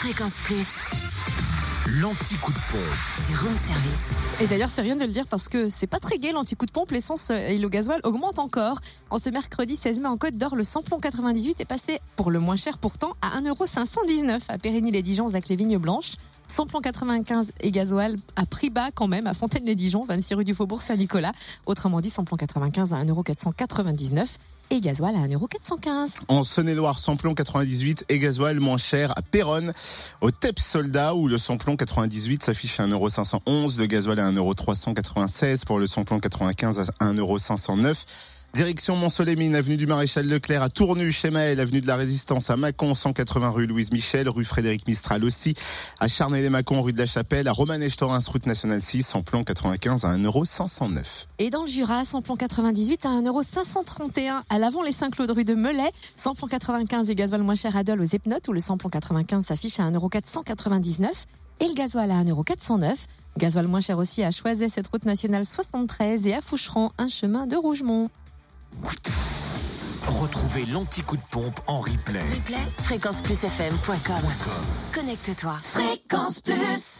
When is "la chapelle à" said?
46.98-47.52